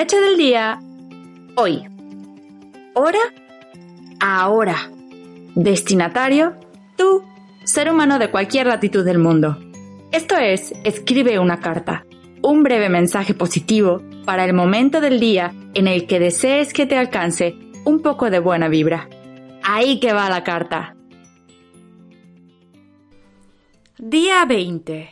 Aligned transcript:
Fecha 0.00 0.18
del 0.18 0.38
día, 0.38 0.80
hoy. 1.56 1.84
Hora, 2.94 3.18
ahora. 4.18 4.90
Destinatario, 5.54 6.56
tú, 6.96 7.22
ser 7.64 7.90
humano 7.90 8.18
de 8.18 8.30
cualquier 8.30 8.66
latitud 8.68 9.04
del 9.04 9.18
mundo. 9.18 9.58
Esto 10.10 10.38
es, 10.38 10.72
escribe 10.84 11.38
una 11.38 11.60
carta, 11.60 12.06
un 12.40 12.62
breve 12.62 12.88
mensaje 12.88 13.34
positivo 13.34 14.00
para 14.24 14.46
el 14.46 14.54
momento 14.54 15.02
del 15.02 15.20
día 15.20 15.52
en 15.74 15.86
el 15.86 16.06
que 16.06 16.18
desees 16.18 16.72
que 16.72 16.86
te 16.86 16.96
alcance 16.96 17.54
un 17.84 18.00
poco 18.00 18.30
de 18.30 18.38
buena 18.38 18.68
vibra. 18.68 19.06
Ahí 19.62 20.00
que 20.00 20.14
va 20.14 20.30
la 20.30 20.42
carta. 20.44 20.96
Día 23.98 24.46
20. 24.46 25.10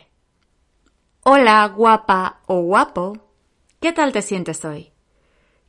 Hola, 1.25 1.67
guapa 1.67 2.39
o 2.47 2.61
guapo. 2.61 3.28
¿Qué 3.79 3.93
tal 3.93 4.11
te 4.11 4.21
sientes 4.21 4.65
hoy? 4.65 4.91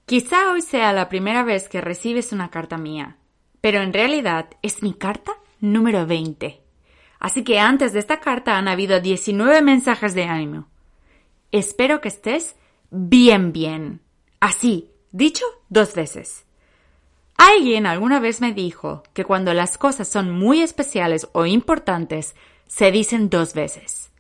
Quizá 0.05 0.51
hoy 0.51 0.63
sea 0.63 0.93
la 0.93 1.09
primera 1.09 1.45
vez 1.45 1.69
que 1.69 1.81
recibes 1.81 2.33
una 2.33 2.51
carta 2.51 2.77
mía, 2.77 3.19
pero 3.61 3.83
en 3.83 3.93
realidad 3.93 4.51
es 4.63 4.83
mi 4.83 4.95
carta 4.95 5.31
número 5.61 6.07
20. 6.07 6.61
Así 7.21 7.45
que 7.45 7.61
antes 7.61 7.93
de 7.93 8.01
esta 8.01 8.19
carta 8.19 8.59
han 8.59 8.67
habido 8.67 8.99
19 8.99 9.63
mensajes 9.63 10.15
de 10.15 10.25
ánimo. 10.25 10.67
Espero 11.53 12.01
que 12.01 12.09
estés 12.09 12.57
bien, 12.91 13.53
bien. 13.53 14.01
Así, 14.41 14.91
dicho 15.13 15.45
dos 15.69 15.95
veces. 15.95 16.47
Alguien 17.37 17.87
alguna 17.87 18.19
vez 18.19 18.41
me 18.41 18.53
dijo 18.53 19.05
que 19.15 19.25
cuando 19.25 19.55
las 19.55 19.79
cosas 19.79 20.09
son 20.09 20.33
muy 20.33 20.63
especiales 20.63 21.29
o 21.31 21.47
importantes, 21.47 22.35
se 22.67 22.91
dicen 22.91 23.31
dos 23.31 23.55
veces. 23.55 24.11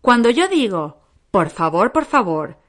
Cuando 0.00 0.30
yo 0.30 0.46
digo, 0.46 1.00
por 1.32 1.50
favor, 1.50 1.90
por 1.90 2.04
favor, 2.04 2.61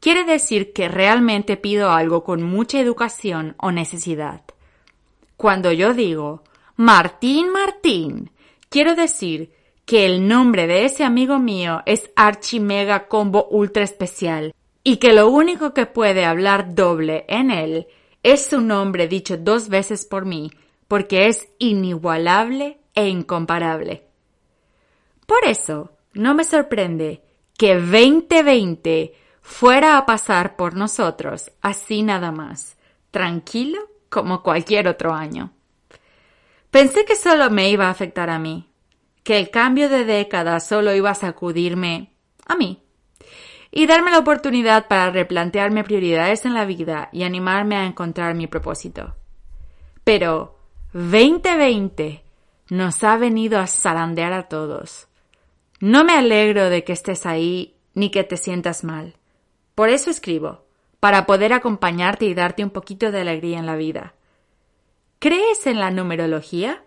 quiere 0.00 0.24
decir 0.24 0.72
que 0.72 0.88
realmente 0.88 1.56
pido 1.56 1.90
algo 1.90 2.24
con 2.24 2.42
mucha 2.42 2.80
educación 2.80 3.54
o 3.58 3.70
necesidad. 3.70 4.42
Cuando 5.36 5.72
yo 5.72 5.94
digo, 5.94 6.42
Martín, 6.76 7.52
Martín, 7.52 8.30
quiero 8.68 8.94
decir 8.94 9.52
que 9.84 10.06
el 10.06 10.26
nombre 10.26 10.66
de 10.66 10.84
ese 10.84 11.04
amigo 11.04 11.38
mío 11.38 11.82
es 11.86 12.10
Archimega 12.16 13.08
Combo 13.08 13.46
Ultra 13.50 13.84
Especial 13.84 14.54
y 14.82 14.96
que 14.96 15.12
lo 15.12 15.28
único 15.28 15.74
que 15.74 15.86
puede 15.86 16.24
hablar 16.24 16.74
doble 16.74 17.24
en 17.28 17.50
él 17.50 17.86
es 18.22 18.46
su 18.46 18.60
nombre 18.60 19.08
dicho 19.08 19.36
dos 19.36 19.68
veces 19.68 20.04
por 20.04 20.26
mí, 20.26 20.50
porque 20.88 21.26
es 21.26 21.48
inigualable 21.58 22.78
e 22.94 23.08
incomparable. 23.08 24.04
Por 25.26 25.44
eso, 25.46 25.92
no 26.12 26.34
me 26.34 26.44
sorprende 26.44 27.22
que 27.56 27.76
2020 27.76 29.14
fuera 29.50 29.98
a 29.98 30.06
pasar 30.06 30.54
por 30.54 30.74
nosotros 30.74 31.50
así 31.60 32.02
nada 32.02 32.30
más, 32.30 32.78
tranquilo 33.10 33.80
como 34.08 34.42
cualquier 34.42 34.88
otro 34.88 35.12
año. 35.12 35.52
Pensé 36.70 37.04
que 37.04 37.16
solo 37.16 37.50
me 37.50 37.68
iba 37.68 37.86
a 37.88 37.90
afectar 37.90 38.30
a 38.30 38.38
mí, 38.38 38.68
que 39.24 39.38
el 39.38 39.50
cambio 39.50 39.88
de 39.88 40.04
década 40.04 40.60
solo 40.60 40.94
iba 40.94 41.10
a 41.10 41.14
sacudirme 41.14 42.12
a 42.46 42.54
mí 42.54 42.82
y 43.72 43.86
darme 43.86 44.12
la 44.12 44.18
oportunidad 44.18 44.86
para 44.86 45.10
replantearme 45.10 45.84
prioridades 45.84 46.44
en 46.44 46.54
la 46.54 46.64
vida 46.64 47.08
y 47.12 47.24
animarme 47.24 47.76
a 47.76 47.86
encontrar 47.86 48.34
mi 48.34 48.46
propósito. 48.46 49.16
Pero 50.04 50.58
2020 50.92 52.24
nos 52.70 53.02
ha 53.04 53.16
venido 53.16 53.58
a 53.58 53.66
zarandear 53.66 54.32
a 54.32 54.48
todos 54.48 55.08
no 55.80 56.04
me 56.04 56.12
alegro 56.12 56.68
de 56.68 56.84
que 56.84 56.92
estés 56.92 57.24
ahí 57.24 57.74
ni 57.94 58.10
que 58.10 58.22
te 58.22 58.36
sientas 58.36 58.84
mal. 58.84 59.14
Por 59.80 59.88
eso 59.88 60.10
escribo, 60.10 60.66
para 61.00 61.24
poder 61.24 61.54
acompañarte 61.54 62.26
y 62.26 62.34
darte 62.34 62.62
un 62.62 62.68
poquito 62.68 63.10
de 63.10 63.22
alegría 63.22 63.58
en 63.58 63.64
la 63.64 63.76
vida. 63.76 64.14
¿Crees 65.18 65.66
en 65.66 65.80
la 65.80 65.90
numerología? 65.90 66.84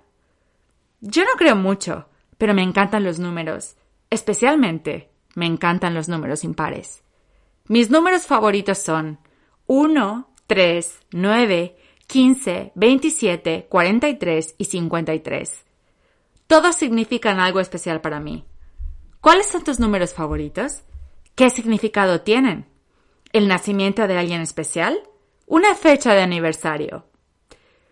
Yo 1.02 1.24
no 1.24 1.32
creo 1.36 1.56
mucho, 1.56 2.08
pero 2.38 2.54
me 2.54 2.62
encantan 2.62 3.04
los 3.04 3.18
números. 3.18 3.78
Especialmente 4.12 5.10
me 5.34 5.48
encantan 5.48 5.96
los 5.96 6.08
números 6.08 6.44
impares. 6.44 7.02
Mis 7.68 7.90
números 7.90 8.28
favoritos 8.28 8.78
son 8.78 9.18
1, 9.66 10.30
3, 10.46 11.00
9, 11.14 11.76
15, 12.06 12.74
27, 12.76 13.66
43 13.70 14.56
y 14.56 14.66
53. 14.66 15.66
Todos 16.46 16.76
significan 16.76 17.40
algo 17.40 17.60
especial 17.60 18.02
para 18.02 18.20
mí. 18.20 18.46
¿Cuáles 19.20 19.48
son 19.48 19.64
tus 19.64 19.80
números 19.80 20.14
favoritos? 20.14 20.84
¿Qué 21.34 21.50
significado 21.50 22.22
tienen? 22.22 22.72
¿El 23.34 23.48
nacimiento 23.48 24.08
de 24.08 24.16
alguien 24.16 24.42
especial? 24.42 24.96
¿Una 25.48 25.74
fecha 25.74 26.14
de 26.14 26.22
aniversario? 26.22 27.08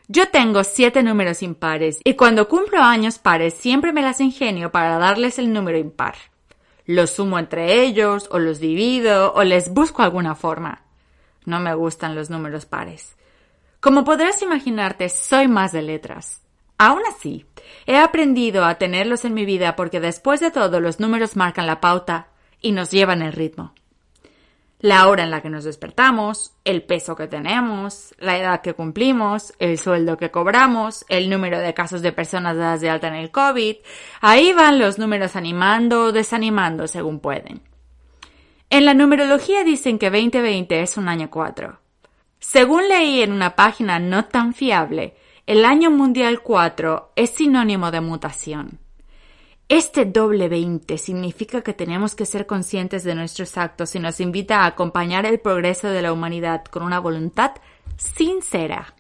Yo 0.08 0.30
tengo 0.30 0.64
siete 0.64 1.02
números 1.02 1.42
impares 1.42 2.00
y 2.04 2.14
cuando 2.14 2.48
cumplo 2.48 2.80
años 2.80 3.18
pares 3.18 3.56
siempre 3.56 3.92
me 3.92 4.04
las 4.04 4.22
ingenio 4.22 4.72
para 4.72 5.00
darles 5.00 5.40
el 5.40 5.52
número 5.52 5.80
impar. 5.80 6.14
Los 6.86 7.10
sumo 7.10 7.40
entre 7.40 7.82
ellos, 7.82 8.28
o 8.32 8.38
los 8.38 8.60
divido, 8.60 9.34
o 9.34 9.44
les 9.44 9.74
busco 9.74 10.04
alguna 10.04 10.36
forma. 10.36 10.84
No 11.46 11.60
me 11.60 11.74
gustan 11.74 12.14
los 12.14 12.30
números 12.30 12.68
pares. 12.68 13.16
Como 13.80 14.04
podrás 14.04 14.44
imaginarte, 14.44 15.10
soy 15.10 15.48
más 15.48 15.72
de 15.72 15.82
letras. 15.82 16.44
Aún 16.78 17.02
así, 17.10 17.48
he 17.88 17.98
aprendido 17.98 18.64
a 18.64 18.76
tenerlos 18.76 19.26
en 19.26 19.34
mi 19.34 19.46
vida 19.46 19.76
porque 19.76 20.00
después 20.00 20.40
de 20.40 20.52
todo 20.52 20.80
los 20.80 21.00
números 21.00 21.36
marcan 21.36 21.66
la 21.66 21.82
pauta 21.82 22.28
y 22.62 22.74
nos 22.74 22.92
llevan 22.92 23.24
el 23.24 23.34
ritmo. 23.34 23.74
La 24.82 25.08
hora 25.08 25.24
en 25.24 25.30
la 25.30 25.42
que 25.42 25.50
nos 25.50 25.64
despertamos, 25.64 26.54
el 26.66 26.82
peso 26.82 27.16
que 27.16 27.28
tenemos, 27.28 28.16
la 28.18 28.40
edad 28.40 28.62
que 28.62 28.74
cumplimos, 28.74 29.54
el 29.60 29.78
sueldo 29.78 30.18
que 30.18 30.32
cobramos, 30.32 31.06
el 31.08 31.30
número 31.30 31.60
de 31.60 31.76
casos 31.76 32.02
de 32.02 32.12
personas 32.12 32.58
dadas 32.58 32.82
de 32.82 32.90
alta 32.90 33.08
en 33.08 33.14
el 33.14 33.30
COVID, 33.30 33.76
ahí 34.22 34.54
van 34.54 34.80
los 34.80 34.98
números 34.98 35.36
animando 35.36 36.06
o 36.06 36.12
desanimando 36.12 36.88
según 36.88 37.20
pueden. 37.20 37.62
En 38.72 38.86
la 38.86 38.96
numerología 38.96 39.64
dicen 39.64 40.00
que 40.00 40.10
2020 40.10 40.82
es 40.82 40.98
un 40.98 41.10
año 41.10 41.30
4. 41.30 41.78
Según 42.40 42.90
leí 42.90 43.22
en 43.22 43.34
una 43.34 43.56
página 43.56 44.00
no 44.00 44.26
tan 44.26 44.56
fiable, 44.56 45.16
el 45.46 45.64
año 45.64 45.92
mundial 45.92 46.42
4 46.42 47.12
es 47.16 47.30
sinónimo 47.30 47.92
de 47.92 48.02
mutación. 48.02 48.80
Este 49.72 50.04
doble 50.04 50.50
20 50.50 50.98
significa 50.98 51.62
que 51.62 51.72
tenemos 51.72 52.14
que 52.14 52.26
ser 52.26 52.46
conscientes 52.46 53.06
de 53.06 53.16
nuestros 53.16 53.58
actos 53.58 53.96
y 53.96 54.00
nos 54.00 54.20
invita 54.20 54.60
a 54.60 54.66
acompañar 54.66 55.26
el 55.26 55.40
progreso 55.40 55.88
de 55.88 56.02
la 56.02 56.12
humanidad 56.12 56.66
con 56.66 56.84
una 56.84 57.00
voluntad 57.00 57.52
sincera. 57.96 58.94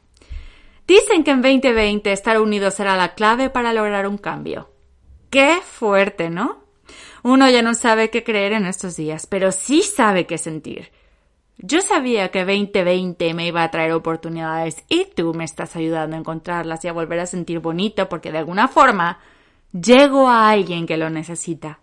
Dicen 0.88 1.26
que 1.26 1.32
en 1.32 1.42
2020 1.42 2.14
estar 2.14 2.40
unidos 2.40 2.76
será 2.76 2.96
la 2.96 3.16
clave 3.16 3.50
para 3.50 3.74
lograr 3.74 4.08
un 4.08 4.18
cambio. 4.18 4.72
Qué 5.30 5.60
fuerte, 5.62 6.30
¿no? 6.30 6.64
Uno 7.22 7.50
ya 7.50 7.62
no 7.62 7.74
sabe 7.74 8.10
qué 8.10 8.24
creer 8.24 8.54
en 8.54 8.66
estos 8.66 8.96
días, 8.96 9.28
pero 9.28 9.52
sí 9.52 9.82
sabe 9.82 10.26
qué 10.26 10.38
sentir. 10.38 10.94
Yo 11.58 11.82
sabía 11.82 12.32
que 12.32 12.46
2020 12.46 13.34
me 13.34 13.46
iba 13.46 13.64
a 13.64 13.72
traer 13.72 13.92
oportunidades 13.92 14.86
y 14.88 15.04
tú 15.04 15.34
me 15.34 15.44
estás 15.44 15.76
ayudando 15.76 16.16
a 16.16 16.20
encontrarlas 16.20 16.86
y 16.86 16.88
a 16.88 16.94
volver 16.94 17.20
a 17.20 17.26
sentir 17.26 17.60
bonito 17.60 18.08
porque 18.08 18.32
de 18.32 18.38
alguna 18.38 18.70
forma 18.70 19.20
llego 19.74 20.30
a 20.30 20.50
alguien 20.50 20.86
que 20.86 20.98
lo 20.98 21.10
necesita. 21.10 21.80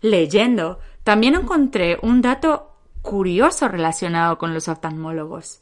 Leyendo, 0.00 0.80
también 1.04 1.34
encontré 1.34 1.98
un 2.02 2.22
dato 2.22 2.72
curioso 3.02 3.68
relacionado 3.68 4.38
con 4.38 4.54
los 4.54 4.68
oftalmólogos. 4.68 5.60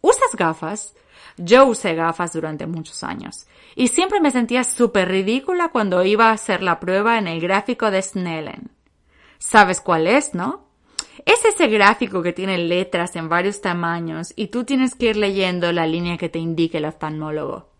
¿Usas 0.00 0.34
gafas? 0.36 0.94
Yo 1.38 1.64
usé 1.66 1.94
gafas 1.94 2.32
durante 2.32 2.66
muchos 2.66 3.02
años 3.02 3.46
y 3.74 3.88
siempre 3.88 4.20
me 4.20 4.30
sentía 4.30 4.64
súper 4.64 5.08
ridícula 5.08 5.68
cuando 5.68 6.04
iba 6.04 6.28
a 6.28 6.32
hacer 6.32 6.62
la 6.62 6.78
prueba 6.78 7.18
en 7.18 7.26
el 7.26 7.40
gráfico 7.40 7.90
de 7.90 8.02
Snellen. 8.02 8.70
¿Sabes 9.38 9.80
cuál 9.80 10.06
es, 10.06 10.34
no? 10.34 10.66
Es 11.24 11.44
ese 11.44 11.68
gráfico 11.68 12.22
que 12.22 12.32
tiene 12.32 12.58
letras 12.58 13.16
en 13.16 13.28
varios 13.28 13.60
tamaños 13.60 14.32
y 14.36 14.48
tú 14.48 14.64
tienes 14.64 14.94
que 14.94 15.06
ir 15.06 15.16
leyendo 15.16 15.72
la 15.72 15.86
línea 15.86 16.18
que 16.18 16.28
te 16.28 16.38
indique 16.38 16.78
el 16.78 16.84
oftalmólogo. 16.84 17.71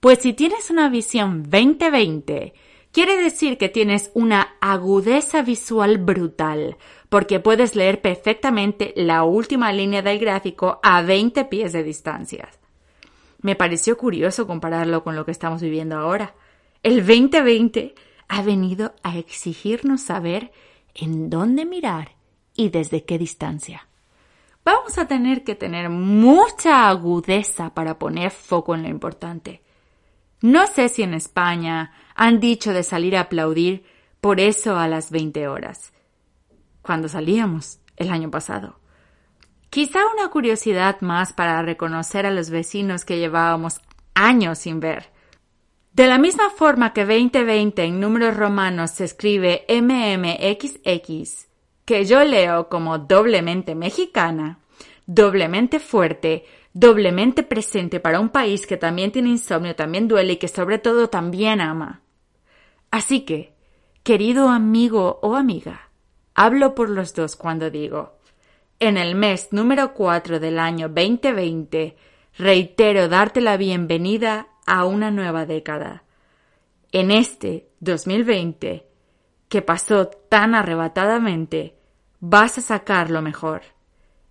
Pues 0.00 0.20
si 0.20 0.32
tienes 0.32 0.70
una 0.70 0.88
visión 0.88 1.44
20-20, 1.50 2.52
quiere 2.92 3.16
decir 3.16 3.58
que 3.58 3.68
tienes 3.68 4.10
una 4.14 4.56
agudeza 4.60 5.42
visual 5.42 5.98
brutal, 5.98 6.76
porque 7.08 7.40
puedes 7.40 7.76
leer 7.76 8.00
perfectamente 8.00 8.92
la 8.96 9.24
última 9.24 9.72
línea 9.72 10.02
del 10.02 10.18
gráfico 10.18 10.80
a 10.82 11.02
20 11.02 11.44
pies 11.46 11.72
de 11.72 11.82
distancia. 11.82 12.48
Me 13.40 13.54
pareció 13.54 13.96
curioso 13.96 14.46
compararlo 14.46 15.02
con 15.04 15.16
lo 15.16 15.24
que 15.24 15.30
estamos 15.30 15.62
viviendo 15.62 15.96
ahora. 15.96 16.34
El 16.82 17.06
2020 17.06 17.94
ha 18.28 18.42
venido 18.42 18.94
a 19.02 19.18
exigirnos 19.18 20.02
saber 20.02 20.52
en 20.94 21.30
dónde 21.30 21.64
mirar 21.64 22.16
y 22.54 22.70
desde 22.70 23.04
qué 23.04 23.18
distancia. 23.18 23.88
Vamos 24.64 24.98
a 24.98 25.06
tener 25.06 25.44
que 25.44 25.54
tener 25.54 25.90
mucha 25.90 26.88
agudeza 26.88 27.72
para 27.72 27.98
poner 27.98 28.30
foco 28.30 28.74
en 28.74 28.82
lo 28.82 28.88
importante. 28.88 29.62
No 30.40 30.66
sé 30.66 30.88
si 30.88 31.02
en 31.02 31.14
España 31.14 31.92
han 32.14 32.40
dicho 32.40 32.72
de 32.72 32.82
salir 32.82 33.16
a 33.16 33.22
aplaudir 33.22 33.84
por 34.20 34.40
eso 34.40 34.76
a 34.76 34.88
las 34.88 35.10
20 35.10 35.48
horas, 35.48 35.92
cuando 36.82 37.08
salíamos 37.08 37.78
el 37.96 38.10
año 38.10 38.30
pasado. 38.30 38.80
Quizá 39.70 40.00
una 40.12 40.28
curiosidad 40.28 41.00
más 41.00 41.32
para 41.32 41.60
reconocer 41.62 42.26
a 42.26 42.30
los 42.30 42.50
vecinos 42.50 43.04
que 43.04 43.18
llevábamos 43.18 43.80
años 44.14 44.58
sin 44.58 44.80
ver. 44.80 45.10
De 45.92 46.06
la 46.06 46.18
misma 46.18 46.50
forma 46.50 46.92
que 46.92 47.04
2020 47.04 47.84
en 47.84 48.00
números 48.00 48.36
romanos 48.36 48.90
se 48.90 49.04
escribe 49.04 49.64
MMXX, 49.68 51.48
que 51.84 52.04
yo 52.04 52.24
leo 52.24 52.68
como 52.68 52.98
doblemente 52.98 53.74
mexicana, 53.74 54.58
doblemente 55.06 55.80
fuerte, 55.80 56.44
doblemente 56.78 57.42
presente 57.42 58.00
para 58.00 58.20
un 58.20 58.28
país 58.28 58.66
que 58.66 58.76
también 58.76 59.10
tiene 59.10 59.30
insomnio, 59.30 59.74
también 59.74 60.08
duele 60.08 60.34
y 60.34 60.36
que 60.36 60.46
sobre 60.46 60.78
todo 60.78 61.08
también 61.08 61.62
ama. 61.62 62.02
Así 62.90 63.22
que, 63.22 63.54
querido 64.02 64.50
amigo 64.50 65.18
o 65.22 65.36
amiga, 65.36 65.88
hablo 66.34 66.74
por 66.74 66.90
los 66.90 67.14
dos 67.14 67.34
cuando 67.34 67.70
digo, 67.70 68.18
en 68.78 68.98
el 68.98 69.14
mes 69.14 69.48
número 69.52 69.94
4 69.94 70.38
del 70.38 70.58
año 70.58 70.90
2020, 70.90 71.96
reitero 72.36 73.08
darte 73.08 73.40
la 73.40 73.56
bienvenida 73.56 74.48
a 74.66 74.84
una 74.84 75.10
nueva 75.10 75.46
década. 75.46 76.04
En 76.92 77.10
este 77.10 77.70
2020, 77.80 78.86
que 79.48 79.62
pasó 79.62 80.08
tan 80.08 80.54
arrebatadamente, 80.54 81.74
vas 82.20 82.58
a 82.58 82.60
sacar 82.60 83.10
lo 83.10 83.22
mejor. 83.22 83.62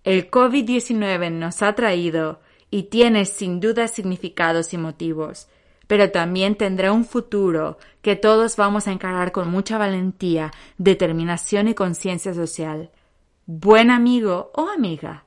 El 0.06 0.30
COVID-19 0.30 1.32
nos 1.32 1.62
ha 1.62 1.74
traído 1.74 2.38
y 2.70 2.84
tiene 2.84 3.24
sin 3.24 3.58
duda 3.58 3.88
significados 3.88 4.72
y 4.72 4.78
motivos, 4.78 5.48
pero 5.88 6.12
también 6.12 6.54
tendrá 6.54 6.92
un 6.92 7.04
futuro 7.04 7.76
que 8.02 8.14
todos 8.14 8.54
vamos 8.54 8.86
a 8.86 8.92
encarar 8.92 9.32
con 9.32 9.50
mucha 9.50 9.78
valentía, 9.78 10.52
determinación 10.78 11.66
y 11.66 11.74
conciencia 11.74 12.34
social. 12.34 12.92
Buen 13.46 13.90
amigo 13.90 14.52
o 14.54 14.68
amiga, 14.68 15.24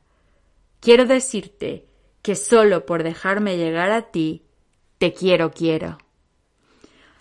quiero 0.80 1.06
decirte 1.06 1.86
que 2.22 2.36
solo 2.36 2.86
por 2.86 3.04
dejarme 3.04 3.58
llegar 3.58 3.92
a 3.92 4.04
ti, 4.04 4.46
te 4.98 5.12
quiero, 5.12 5.52
quiero. 5.52 5.98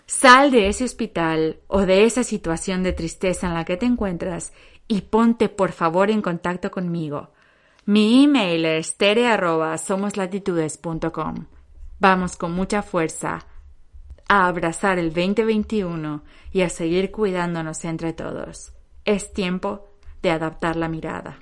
Sal 0.05 0.49
de 0.51 0.69
ese 0.69 0.85
hospital 0.85 1.59
o 1.67 1.81
de 1.81 2.05
esa 2.05 2.23
situación 2.23 2.83
de 2.83 2.93
tristeza 2.93 3.47
en 3.47 3.53
la 3.53 3.65
que 3.65 3.75
te 3.75 3.85
encuentras 3.85 4.53
y 4.87 5.01
ponte 5.01 5.49
por 5.49 5.73
favor 5.73 6.09
en 6.09 6.21
contacto 6.21 6.71
conmigo. 6.71 7.33
Mi 7.89 8.23
email 8.23 8.65
es 8.65 8.97
tere@somoslatitudes.com. 8.97 11.45
Vamos 11.97 12.35
con 12.35 12.51
mucha 12.51 12.83
fuerza 12.83 13.47
a 14.27 14.47
abrazar 14.47 14.99
el 14.99 15.11
2021 15.11 16.21
y 16.51 16.61
a 16.61 16.69
seguir 16.69 17.09
cuidándonos 17.09 17.83
entre 17.85 18.13
todos. 18.13 18.73
Es 19.05 19.33
tiempo 19.33 19.89
de 20.21 20.29
adaptar 20.29 20.75
la 20.75 20.87
mirada. 20.87 21.39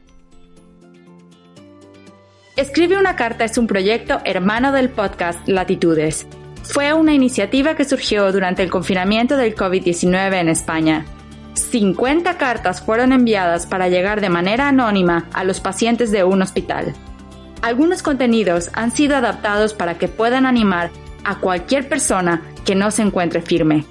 Escribe 2.56 2.98
una 2.98 3.18
carta 3.18 3.44
es 3.44 3.58
un 3.58 3.68
proyecto 3.68 4.20
hermano 4.24 4.72
del 4.72 4.88
podcast 4.88 5.46
Latitudes. 5.50 6.28
Fue 6.64 6.94
una 6.94 7.12
iniciativa 7.12 7.76
que 7.76 7.84
surgió 7.84 8.32
durante 8.32 8.64
el 8.64 8.70
confinamiento 8.70 9.36
del 9.36 9.54
COVID-19 9.54 10.40
en 10.40 10.48
España. 10.48 11.06
50 11.60 12.38
cartas 12.38 12.82
fueron 12.82 13.12
enviadas 13.12 13.66
para 13.66 13.90
llegar 13.90 14.22
de 14.22 14.30
manera 14.30 14.68
anónima 14.68 15.26
a 15.34 15.44
los 15.44 15.60
pacientes 15.60 16.12
de 16.12 16.24
un 16.24 16.42
hospital. 16.42 16.94
Algunos 17.62 18.04
contenidos 18.04 18.70
han 18.74 18.92
sido 18.92 19.16
adaptados 19.16 19.74
para 19.74 19.98
que 19.98 20.08
puedan 20.08 20.46
animar 20.46 20.92
a 21.24 21.40
cualquier 21.40 21.90
persona 21.90 22.44
que 22.66 22.76
no 22.76 22.92
se 22.92 23.02
encuentre 23.02 23.42
firme. 23.42 23.86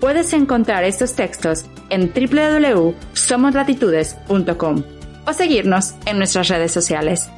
Puedes 0.00 0.32
encontrar 0.32 0.84
estos 0.84 1.14
textos 1.14 1.64
en 1.90 2.12
www.somoslatitudes.com 2.12 4.82
o 5.26 5.32
seguirnos 5.32 5.94
en 6.06 6.18
nuestras 6.18 6.48
redes 6.48 6.72
sociales. 6.72 7.30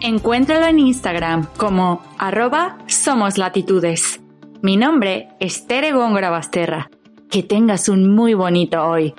Encuéntralo 0.00 0.66
en 0.66 0.78
Instagram 0.78 1.46
como 1.56 2.02
arroba 2.18 2.78
Somos 2.86 3.38
Latitudes. 3.38 4.20
Mi 4.62 4.76
nombre 4.76 5.28
es 5.38 5.66
Tere 5.66 5.92
Góngora 5.92 6.30
Basterra. 6.30 6.90
Que 7.30 7.42
tengas 7.42 7.88
un 7.88 8.14
muy 8.14 8.32
bonito 8.34 8.82
hoy. 8.82 9.14